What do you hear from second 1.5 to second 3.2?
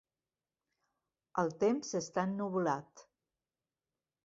temps està ennuvolat.